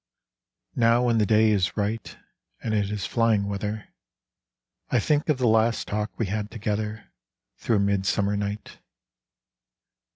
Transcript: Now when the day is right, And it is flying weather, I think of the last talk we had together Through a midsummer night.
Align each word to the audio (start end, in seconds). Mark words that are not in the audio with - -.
Now 0.75 1.03
when 1.03 1.19
the 1.19 1.27
day 1.27 1.51
is 1.51 1.77
right, 1.77 2.17
And 2.63 2.73
it 2.73 2.89
is 2.89 3.05
flying 3.05 3.47
weather, 3.47 3.89
I 4.89 4.99
think 4.99 5.29
of 5.29 5.37
the 5.37 5.45
last 5.47 5.87
talk 5.87 6.11
we 6.17 6.25
had 6.25 6.49
together 6.49 7.11
Through 7.57 7.75
a 7.75 7.79
midsummer 7.81 8.35
night. 8.35 8.79